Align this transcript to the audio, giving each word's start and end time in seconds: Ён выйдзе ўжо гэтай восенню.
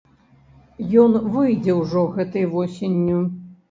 Ён 1.03 1.19
выйдзе 1.37 1.79
ўжо 1.83 2.09
гэтай 2.19 2.53
восенню. 2.59 3.25